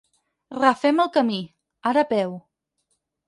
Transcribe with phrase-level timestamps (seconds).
[0.61, 1.37] Refem el camí,
[1.91, 2.33] ara a peu.